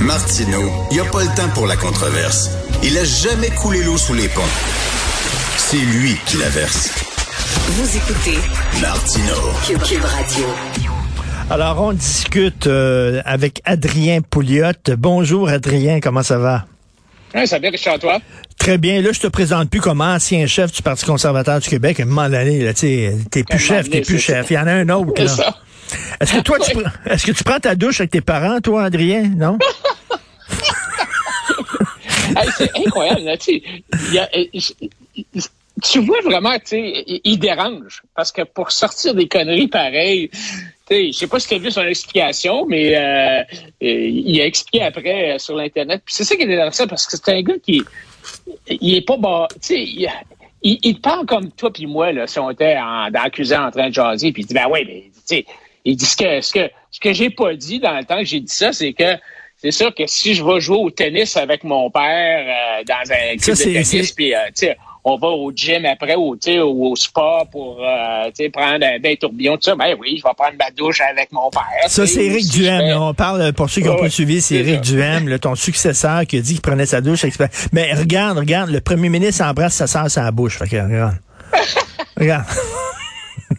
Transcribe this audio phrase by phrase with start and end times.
[0.00, 2.50] Martineau, il n'y a pas le temps pour la controverse.
[2.82, 4.42] Il a jamais coulé l'eau sous les ponts.
[5.56, 6.90] C'est lui qui la verse.
[7.68, 8.38] Vous écoutez
[8.80, 9.52] Martineau.
[9.64, 10.46] Cube, Radio.
[11.50, 14.72] Alors, on discute euh, avec Adrien Pouliot.
[14.98, 16.66] Bonjour, Adrien, comment ça va?
[17.34, 18.18] Ouais, ça va bien, Richard, toi?
[18.58, 19.00] Très bien.
[19.02, 22.00] Là, je te présente plus comme ancien chef du Parti conservateur du Québec.
[22.00, 24.50] À un moment donné, là, tu sais, t'es plus chef, t'es plus chef.
[24.50, 25.54] Il y en a un autre, C'est là.
[26.20, 26.76] Est-ce que toi, tu,
[27.10, 29.30] est-ce que tu prends ta douche avec tes parents, toi, Adrien?
[29.36, 29.58] Non?
[32.34, 33.62] Hey, c'est incroyable, là, tu
[34.14, 35.16] euh,
[35.82, 38.02] Tu vois vraiment, tu sais, il dérange.
[38.14, 40.38] Parce que pour sortir des conneries pareilles, tu
[40.88, 43.42] sais, je sais pas si tu as vu son explication, mais euh, euh,
[43.82, 46.02] il a expliqué après sur l'Internet.
[46.06, 47.82] Puis c'est ça qui est intéressant, parce que c'est un gars qui
[48.68, 49.48] il est pas bas.
[49.54, 50.08] Tu sais, il,
[50.62, 53.70] il, parle comme toi puis moi, là, si on était en, dans la cuisine en
[53.70, 55.46] train de jaser, puis il dit, ben oui, mais, tu sais,
[55.84, 58.24] il dit ce que, ce que, ce que j'ai pas dit dans le temps que
[58.24, 59.16] j'ai dit ça, c'est que
[59.56, 62.44] c'est sûr que si je vais jouer au tennis avec mon père
[62.80, 65.84] euh, dans un club de c'est- tennis, puis, euh, tu sais, on va au gym
[65.84, 69.74] après, tu sais, au, spa pour euh, tu sais, prendre un bain tourbillon, tout ça,
[69.74, 71.62] ben oui, je vais prendre ma douche avec mon père.
[71.88, 72.80] Ça, c'est Éric si Duhem.
[72.80, 72.94] fais-.
[72.94, 74.80] On parle, pour ceux qui n'ont pas suivi, c'est Éric.
[74.82, 77.24] Duhem, là, ton successeur, qui a dit qu'il prenait sa douche.
[77.72, 80.58] Mais regarde, regarde, le premier ministre embrasse sa sœur sur la bouche.
[80.58, 81.16] Fait que, regarde.
[82.16, 82.44] regarde.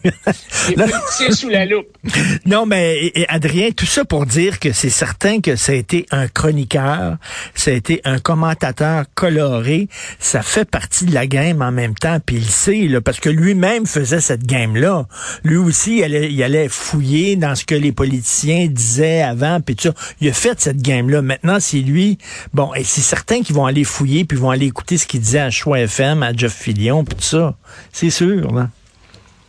[0.68, 1.86] Les politiciens sous la loupe.
[2.46, 6.06] Non, mais et- Adrien, tout ça pour dire que c'est certain que ça a été
[6.10, 7.16] un chroniqueur,
[7.54, 9.88] ça a été un commentateur coloré,
[10.18, 13.30] ça fait partie de la game en même temps, puis il sait, là, parce que
[13.30, 15.06] lui-même faisait cette game-là.
[15.42, 19.74] Lui aussi, il allait, il allait fouiller dans ce que les politiciens disaient avant, puis
[19.76, 19.94] tout ça.
[20.20, 21.22] Il a fait cette game-là.
[21.22, 22.18] Maintenant, c'est lui.
[22.52, 25.20] Bon, et c'est certain qu'ils vont aller fouiller, puis ils vont aller écouter ce qu'il
[25.20, 27.54] disait à Choix FM, à Jeff Fillion, puis tout ça.
[27.92, 28.68] C'est sûr, là.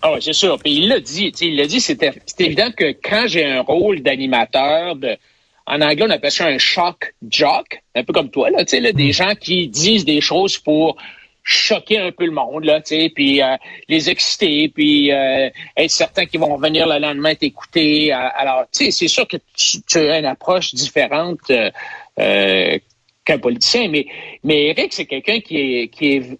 [0.07, 0.59] Ah oui, c'est sûr.
[0.59, 1.33] Puis il l'a dit.
[1.41, 5.17] Il l'a dit, c'était c'est évident que quand j'ai un rôle d'animateur, de,
[5.65, 8.81] en anglais, on appelle ça un shock jock, un peu comme toi, là, tu sais,
[8.81, 10.95] là, des gens qui disent des choses pour
[11.41, 13.55] choquer un peu le monde, là, tu sais, puis euh,
[13.89, 18.13] les exciter, puis euh, être certain qu'ils vont revenir le lendemain t'écouter.
[18.13, 21.71] Euh, Alors, tu sais, c'est sûr que tu, tu as une approche différente euh,
[22.19, 22.77] euh,
[23.25, 24.05] qu'un politicien, mais,
[24.43, 26.37] mais Eric, c'est quelqu'un qui est, qui est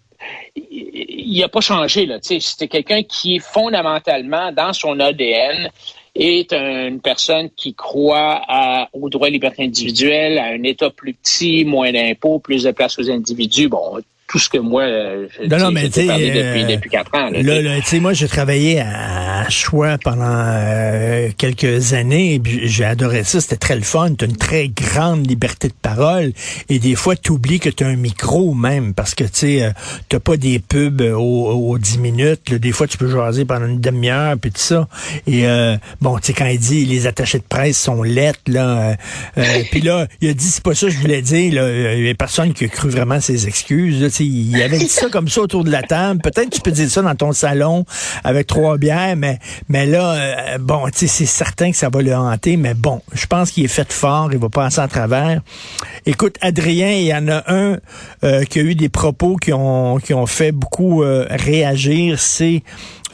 [0.54, 2.08] il n'a pas changé.
[2.22, 5.70] C'était quelqu'un qui, fondamentalement, dans son ADN,
[6.14, 8.40] est une personne qui croit
[8.92, 12.98] aux droits et libertés individuelles, à un État plus petit, moins d'impôts, plus de place
[12.98, 13.68] aux individus.
[13.68, 13.98] Bon,
[14.28, 17.30] tout ce que moi, euh, je Non, non, mais parlé euh, depuis, depuis quatre ans.
[17.30, 22.66] Là, Là, là, tu sais, moi, j'ai travaillé à Choix pendant euh, quelques années, et
[22.66, 26.32] j'ai adoré ça, c'était très le fun, tu une très grande liberté de parole,
[26.68, 29.62] et des fois, tu oublies que tu as un micro même, parce que, tu sais,
[29.62, 29.70] euh,
[30.08, 32.58] t'as pas des pubs aux, aux 10 minutes, là.
[32.58, 34.88] des fois, tu peux jaser pendant une demi-heure, puis tout ça,
[35.28, 38.96] et euh, bon, tu sais, quand il dit les attachés de presse sont lettres, là,
[39.70, 42.10] puis là, il a dit, c'est pas ça que je voulais dire, là, il y
[42.10, 45.42] a personne qui a cru vraiment ses excuses, là, il avait dit ça comme ça
[45.42, 47.84] autour de la table, peut-être tu peux dire ça dans ton salon
[48.24, 49.38] avec trois bières, mais,
[49.68, 53.50] mais là, euh, bon, c'est certain que ça va le hanter, mais bon, je pense
[53.50, 55.40] qu'il est fait fort, il va passer en travers.
[56.04, 57.78] Écoute, Adrien, il y en a un
[58.24, 62.62] euh, qui a eu des propos qui ont, qui ont fait beaucoup euh, réagir, c'est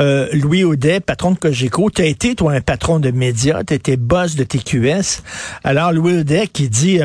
[0.01, 1.91] euh, Louis Audet, patron de Cogeco.
[1.91, 5.23] Tu as été, toi, un patron de médias, tu étais boss de TQS.
[5.65, 7.01] Alors, Louis Audet qui dit...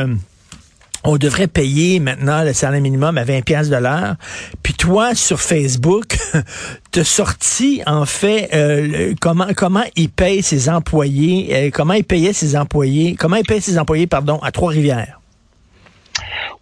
[1.06, 4.18] euh, on devrait payer maintenant le salaire minimum à 20 pièces de.
[4.64, 6.18] Puis toi, sur Facebook,
[6.92, 12.34] t'as sorti, en fait, euh, comment comment il paye ses employés, euh, comment il payait
[12.34, 15.20] ses employés, comment il paye ses employés, pardon, à Trois-Rivières?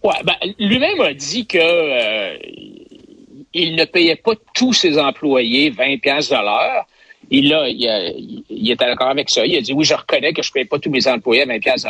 [0.02, 2.36] Ouais, ben, lui-même a dit que euh,
[3.54, 6.84] il ne payait pas tous ses employés 20 pièces de.
[7.30, 8.10] Il, a, a-
[8.50, 9.44] il était d'accord avec ça.
[9.44, 11.46] Il a dit oui, je reconnais que je ne paye pas tous mes employés à
[11.46, 11.86] 20 pièces.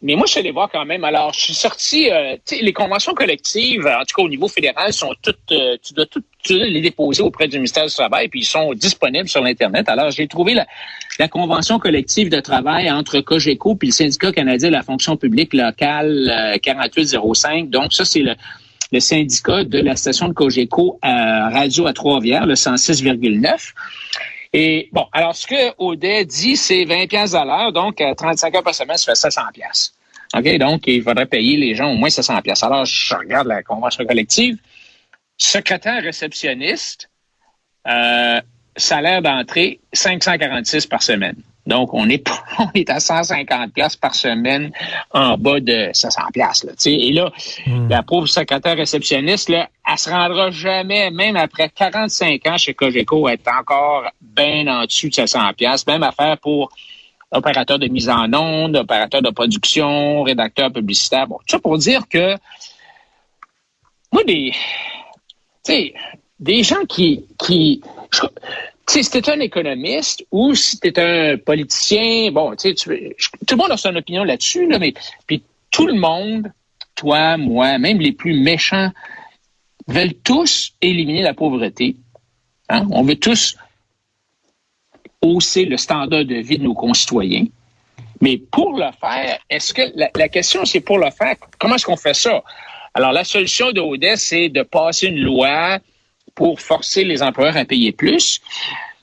[0.00, 1.04] Euh, mais moi, je suis allé voir quand même.
[1.04, 2.10] Alors, je suis sorti.
[2.10, 5.38] Euh, les conventions collectives, en tout cas au niveau fédéral, sont toutes.
[5.52, 9.28] euh, tu dois toutes les déposer auprès du ministère du Travail, puis ils sont disponibles
[9.28, 9.88] sur l'internet.
[9.88, 10.66] Alors, j'ai trouvé la,
[11.18, 15.52] la convention collective de travail entre Cogeco puis le syndicat canadien de la fonction publique
[15.52, 17.68] locale euh, 4805.
[17.68, 18.34] Donc, ça, c'est le,
[18.92, 23.72] le syndicat de la station de Cogeco à Radio à Trois-Rivières, le 106,9.
[24.52, 28.54] Et bon, alors ce que Audet dit, c'est 20 pièces à l'heure, donc à 35
[28.56, 29.94] heures par semaine, ça fait 700 pièces.
[30.34, 32.62] OK, donc il faudrait payer les gens au moins 700 pièces.
[32.62, 34.58] Alors je regarde la convention collective,
[35.36, 37.10] secrétaire réceptionniste,
[37.86, 38.40] euh,
[38.76, 41.36] salaire d'entrée 546 par semaine.
[41.70, 42.28] Donc, on est,
[42.58, 44.72] on est à 150 pièces par semaine
[45.12, 46.64] en bas de 700 pièces.
[46.64, 46.92] Là, tu sais.
[46.92, 47.30] et là,
[47.88, 53.28] la pauvre secrétaire réceptionniste, là, elle se rendra jamais, même après 45 ans chez Cogeco,
[53.28, 55.86] être encore bien en dessous de 700 pièces.
[55.86, 56.70] Même affaire pour
[57.30, 61.28] opérateur de mise en onde, opérateur de production, rédacteur publicitaire.
[61.28, 62.34] Bon, tout ça pour dire que
[64.12, 64.52] moi, des,
[66.40, 67.80] des gens qui, qui
[68.90, 73.14] si c'était un économiste ou si c'était un politicien, bon, tu sais,
[73.46, 74.94] tout le monde a son opinion là-dessus, là, mais
[75.28, 76.52] puis tout le monde,
[76.96, 78.90] toi, moi, même les plus méchants,
[79.86, 81.94] veulent tous éliminer la pauvreté.
[82.68, 82.86] Hein?
[82.90, 83.56] On veut tous
[85.22, 87.46] hausser le standard de vie de nos concitoyens.
[88.20, 91.96] Mais pour le faire, est-ce que la, question, c'est pour le faire, comment est-ce qu'on
[91.96, 92.42] fait ça?
[92.94, 95.78] Alors, la solution de c'est de passer une loi
[96.40, 98.40] pour forcer les employeurs à payer plus.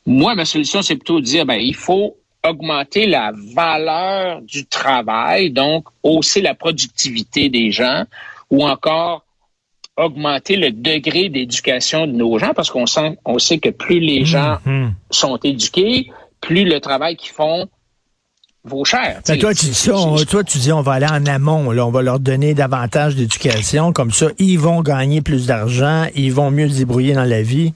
[0.08, 5.52] Moi, ma solution, c'est plutôt de dire, ben, il faut augmenter la valeur du travail,
[5.52, 8.06] donc hausser la productivité des gens,
[8.50, 9.24] ou encore
[9.98, 14.22] augmenter le degré d'éducation de nos gens, parce qu'on sent, on sait que plus les
[14.22, 14.88] mmh, gens mmh.
[15.12, 16.10] sont éduqués,
[16.42, 17.70] plus le travail qu'ils font
[18.68, 19.22] vaut cher.
[19.24, 19.94] toi, tu dis ça,
[20.30, 23.94] toi, tu dis on va aller en amont, là, on va leur donner davantage d'éducation,
[23.94, 27.74] comme ça, ils vont gagner plus d'argent, ils vont mieux se débrouiller dans la vie.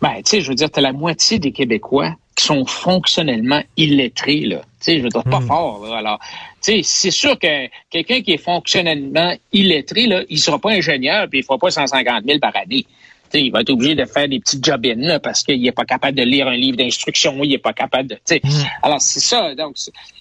[0.00, 3.62] Ben, tu sais, je veux dire, tu as la moitié des Québécois qui sont fonctionnellement
[3.76, 4.58] illettrés, là.
[4.58, 5.46] Tu sais, je veux dire, pas hmm.
[5.46, 5.98] fort, là.
[5.98, 6.18] Alors,
[6.62, 11.26] tu sais, c'est sûr que quelqu'un qui est fonctionnellement illettré, là, il sera pas ingénieur
[11.28, 12.86] puis il fera pas 150 000 par année.
[13.34, 16.16] Il va être obligé de faire des petites job là, parce qu'il n'est pas capable
[16.16, 18.14] de lire un livre d'instruction, il n'est pas capable de.
[18.14, 18.64] Hmm.
[18.82, 19.54] Alors, c'est ça.
[19.54, 19.76] Donc,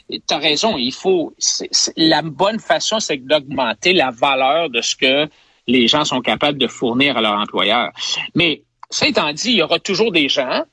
[0.10, 1.34] tu as raison, il faut.
[1.98, 5.28] la bonne façon, c'est d'augmenter la valeur de ce que
[5.68, 7.92] les gens sont capables de fournir à leur employeur.
[8.36, 10.64] Mais ça étant dit, il y aura toujours des gens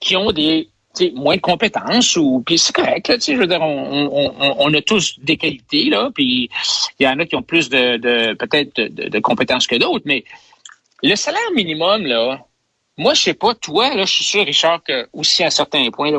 [0.00, 0.68] qui ont des
[1.14, 5.36] moins de compétences ou puis c'est correct là, je veux dire on, a tous des
[5.36, 6.50] qualités là puis
[6.98, 10.24] il y en a qui ont plus de, peut-être de, compétences que d'autres mais
[11.02, 12.44] le salaire minimum là
[12.96, 16.10] moi je sais pas toi là je suis sûr Richard que aussi à certains points
[16.10, 16.18] là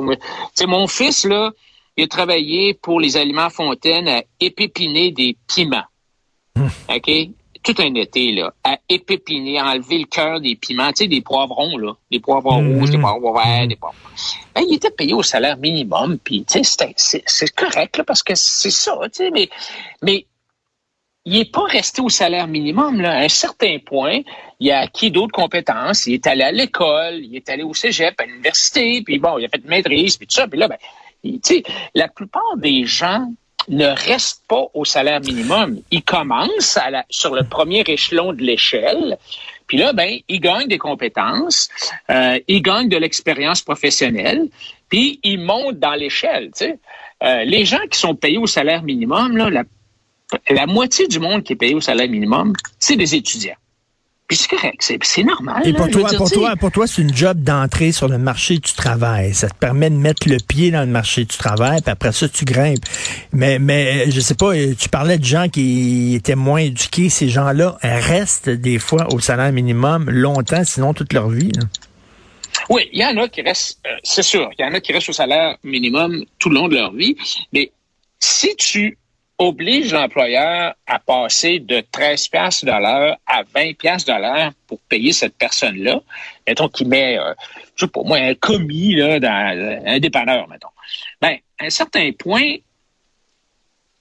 [0.68, 1.52] mon fils là
[1.98, 5.84] il a travaillé pour les aliments Fontaine à épépiner des piments
[6.56, 6.70] hum.
[6.90, 7.12] OK?
[7.62, 11.20] Tout un été, là, à épépiner, à enlever le cœur des piments, tu sais, des
[11.20, 12.80] poivrons, là, des poivrons mm-hmm.
[12.80, 13.98] rouges, des poivrons verts, des poivrons.
[14.56, 18.34] Ben, il était payé au salaire minimum, puis, tu sais, c'est correct, là, parce que
[18.34, 19.50] c'est ça, tu sais, mais,
[20.02, 20.26] mais
[21.30, 23.02] il n'est pas resté au salaire minimum.
[23.02, 23.12] Là.
[23.12, 24.22] À un certain point,
[24.60, 26.08] il a acquis d'autres compétences.
[26.08, 29.46] Il est allé à l'école, il est allé au cégep, à l'université, puis bon, il
[29.46, 30.48] a fait une maîtrise, puis tout ça.
[30.48, 30.78] Puis là, ben,
[31.24, 33.28] tu sais, la plupart des gens
[33.68, 35.80] ne reste pas au salaire minimum.
[35.92, 36.80] Il commence
[37.12, 39.20] sur le premier échelon de l'échelle.
[39.68, 41.70] Puis là, ben, il gagne des compétences,
[42.10, 44.48] euh, il gagne de l'expérience professionnelle,
[44.90, 46.50] puis il monte dans l'échelle.
[47.22, 49.64] Euh, les gens qui sont payés au salaire minimum, là, la
[50.68, 53.56] moitié du monde qui est payé au salaire minimum, c'est des étudiants.
[54.30, 55.68] Puis c'est correct, c'est normal.
[55.68, 58.74] Et pour toi, pour toi, pour toi, c'est une job d'entrée sur le marché du
[58.74, 59.34] travail.
[59.34, 62.30] Ça te permet de mettre le pied dans le marché du travail, puis après ça,
[62.30, 62.86] tu grimpes.
[63.34, 67.10] Mais, mais je sais pas, tu parlais de gens qui étaient moins éduqués.
[67.10, 71.52] Ces gens-là restent des fois au salaire minimum longtemps, sinon toute leur vie.
[72.70, 74.94] Oui, il y en a qui restent, euh, c'est sûr, il y en a qui
[74.94, 77.16] restent au salaire minimum tout le long de leur vie.
[77.52, 77.72] Mais
[78.20, 78.96] si tu
[79.40, 84.80] oblige l'employeur à passer de 13 piastres de l'heure à 20 piastres de l'heure pour
[84.82, 86.02] payer cette personne-là.
[86.46, 87.34] Mettons qu'il met, euh,
[87.76, 90.68] je sais pas moi, un commis là, dans un dépanneur, mettons.
[91.22, 92.56] Ben, à un certain point,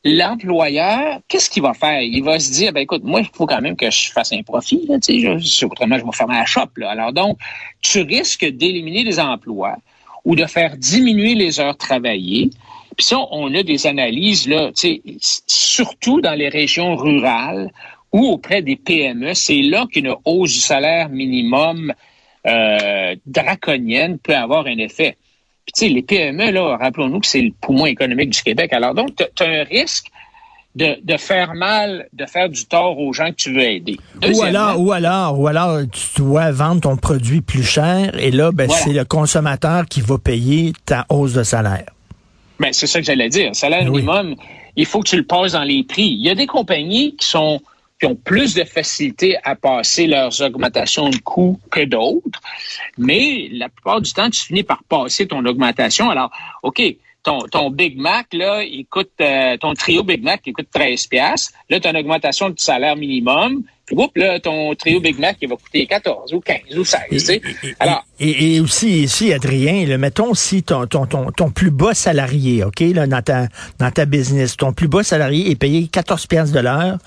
[0.05, 2.01] l'employeur, qu'est-ce qu'il va faire?
[2.03, 4.43] Il va se dire, ben écoute, moi, il faut quand même que je fasse un
[4.43, 6.71] profit, là, sais, autrement, je vais fermer la shop.
[6.77, 6.91] Là.
[6.91, 7.39] Alors donc,
[7.81, 9.77] tu risques d'éliminer des emplois
[10.25, 12.51] ou de faire diminuer les heures travaillées
[12.99, 14.73] puis ça, on a des analyses, là,
[15.47, 17.71] surtout dans les régions rurales
[18.13, 21.93] ou auprès des PME, c'est là qu'une hausse du salaire minimum
[22.45, 25.17] euh, draconienne peut avoir un effet.
[25.65, 28.73] Puis, tu sais, les PME, là, rappelons-nous que c'est le poumon économique du Québec.
[28.73, 30.07] Alors, donc, tu as un risque
[30.75, 33.97] de, de, faire mal, de faire du tort aux gens que tu veux aider.
[34.29, 38.51] Ou alors, ou alors, ou alors, tu dois vendre ton produit plus cher et là,
[38.51, 41.87] ben, c'est le consommateur qui va payer ta hausse de salaire.
[42.59, 43.55] Ben, c'est ça que j'allais dire.
[43.55, 44.37] Salaire ben minimum,
[44.77, 46.07] il faut que tu le passes dans les prix.
[46.07, 47.61] Il y a des compagnies qui sont
[48.01, 52.41] qui ont plus de facilité à passer leurs augmentations de coûts que d'autres,
[52.97, 56.09] mais la plupart du temps, tu finis par passer ton augmentation.
[56.09, 56.31] Alors,
[56.63, 56.81] OK,
[57.25, 61.09] ton, ton Big Mac, là, il coûte, euh, ton trio Big Mac, il coûte 13
[61.09, 61.53] pièces.
[61.69, 65.49] Là, tu as une augmentation du salaire minimum Oups, là, ton trio Big Mac, il
[65.49, 67.01] va coûter 14 ou 15 ou 16.
[67.11, 67.41] tu sais.
[67.81, 71.95] Alors, Et, et aussi, ici, Adrien, là, mettons si ton, ton, ton, ton plus bas
[71.95, 76.27] salarié, OK, là, dans ta, dans ta business, ton plus bas salarié est payé 14
[76.27, 76.99] piastres de l'heure,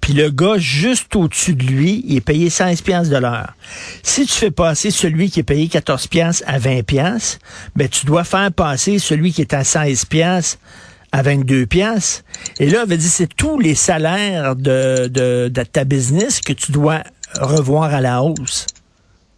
[0.00, 3.54] puis le gars juste au-dessus de lui, il est payé 16 piastres de l'heure.
[4.02, 7.38] Si tu fais passer celui qui est payé 14 piastres à 20 piastres,
[7.76, 10.58] ben, tu dois faire passer celui qui est à 16 piastres
[11.12, 12.22] à 22 piastres.
[12.58, 16.72] Et là, veut dire, c'est tous les salaires de, de, de ta business que tu
[16.72, 17.02] dois
[17.40, 18.66] revoir à la hausse.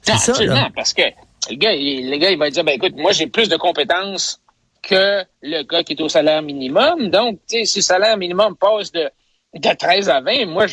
[0.02, 0.68] C'est ça, là.
[0.74, 1.02] parce que
[1.50, 4.40] le gars, il, le gars, il va dire, ben écoute, moi, j'ai plus de compétences
[4.82, 7.08] que le gars qui est au salaire minimum.
[7.10, 9.10] Donc, tu sais, si le salaire minimum passe de,
[9.54, 10.66] de 13 à 20, moi,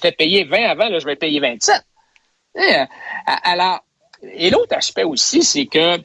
[0.00, 1.82] t'ai payé 20 avant, là, je vais payer 27.
[2.54, 2.84] Tu sais, euh,
[3.42, 3.80] Alors,
[4.22, 5.98] et l'autre aspect aussi, c'est que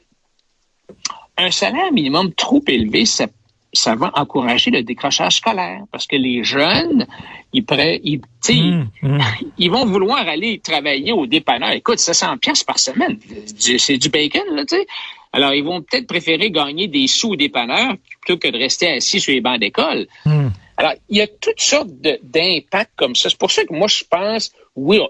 [1.38, 3.28] un salaire minimum trop élevé, ça,
[3.74, 7.08] ça va encourager le décrochage scolaire parce que les jeunes,
[7.54, 7.64] ils,
[8.04, 9.20] ils, Hum, hum.
[9.58, 11.72] ils vont vouloir aller travailler au dépanneur.
[11.72, 13.18] Écoute, 700 pièces par semaine,
[13.58, 14.88] c'est du bacon, là, tu sais.
[15.34, 19.20] Alors, ils vont peut-être préférer gagner des sous au dépanneur plutôt que de rester assis
[19.22, 20.08] sur les bancs d'école.
[20.26, 20.52] Hum.
[20.76, 21.90] Alors, il y a toutes sortes
[22.24, 23.30] d'impacts comme ça.
[23.30, 25.00] C'est pour ça que moi, je pense, oui.
[25.00, 25.10] on-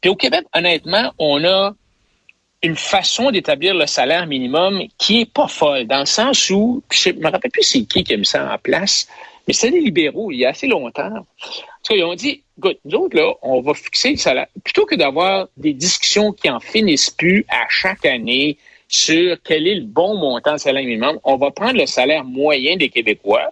[0.00, 1.74] Puis au Québec, honnêtement, on a
[2.62, 7.10] une façon d'établir le salaire minimum qui est pas folle, dans le sens où, je
[7.10, 9.06] me rappelle plus c'est qui qui a mis ça en place,
[9.46, 11.10] mais c'est les libéraux, il y a assez longtemps.
[11.40, 14.46] Parce qu'ils ont dit, écoute, nous autres, là, on va fixer le salaire.
[14.64, 19.76] Plutôt que d'avoir des discussions qui en finissent plus à chaque année sur quel est
[19.76, 23.50] le bon montant de salaire minimum, on va prendre le salaire moyen des Québécois,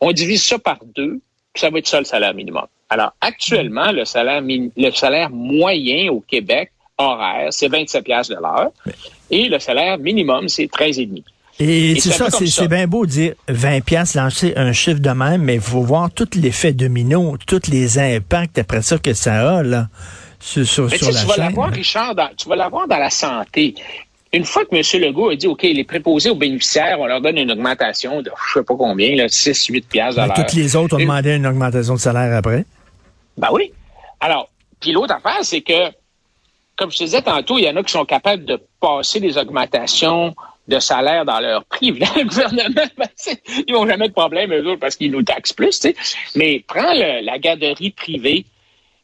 [0.00, 1.20] on divise ça par deux,
[1.52, 2.66] puis ça va être ça le salaire minimum.
[2.88, 8.70] Alors, actuellement, le salaire, le salaire moyen au Québec, horaire, c'est 27 piastres de l'heure.
[9.30, 11.22] Et le salaire minimum, c'est 13,5.
[11.58, 15.10] Et, Et c'est ça, c'est bien beau de dire 20 pièces lancer un chiffre de
[15.10, 19.56] même, mais il faut voir tout l'effet domino, tous les impacts après ça que ça
[19.56, 19.88] a là
[20.38, 22.86] sur, sur, Mais sur tu sais, la tu vas l'avoir, Richard, dans, tu vas l'avoir
[22.86, 23.74] dans la santé.
[24.34, 25.02] Une fois que M.
[25.02, 28.58] Legault a dit, OK, les préposés aux bénéficiaires, on leur donne une augmentation de je
[28.58, 31.46] sais pas combien, là, 6, 8 piastres de Ben, toutes les autres ont demandé une
[31.46, 32.66] augmentation de salaire après.
[33.38, 33.72] Ben oui.
[34.20, 34.50] Alors,
[34.80, 35.90] puis l'autre affaire, c'est que,
[36.76, 39.38] comme je te disais tantôt, il y en a qui sont capables de passer des
[39.38, 40.34] augmentations
[40.68, 41.90] de salaire dans leur prix.
[42.16, 43.08] Le gouvernement, ben,
[43.68, 45.96] ils n'ont jamais de problème, eux autres, parce qu'ils nous taxent plus, tu sais.
[46.34, 48.44] Mais prends le- la garderie privée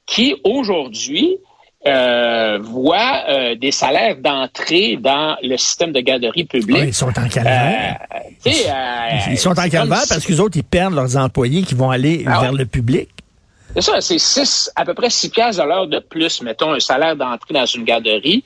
[0.07, 1.37] qui, aujourd'hui,
[1.87, 6.77] euh, voit euh, des salaires d'entrée dans le système de garderie publique.
[6.77, 7.99] Ouais, ils sont en calvaire.
[8.15, 11.17] Euh, sais, euh, ils sont en calvaire parce si- que les autres, ils perdent leurs
[11.17, 13.09] employés qui vont aller Ah vers le public.
[13.75, 16.81] C'est ça, c'est 6, à peu près 6 piastres de l'heure de plus, mettons, un
[16.81, 18.45] salaire d'entrée dans une garderie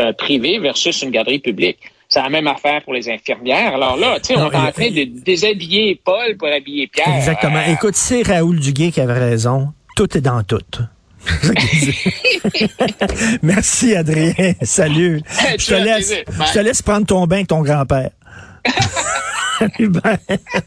[0.00, 1.78] euh, privée versus une garderie publique.
[2.08, 3.74] C'est la même affaire pour les infirmières.
[3.74, 7.14] Alors là, tu sais, on est en train de déshabiller Paul pour habiller Pierre.
[7.16, 7.58] Exactement.
[7.58, 9.72] Euh, Écoute, c'est Raoul Duguay qui avait raison.
[9.96, 10.60] Tout est dans tout.
[13.42, 14.32] Merci, Adrien.
[14.62, 15.20] Salut.
[15.58, 18.10] Je te, laisse, je te laisse prendre ton bain avec ton grand-père.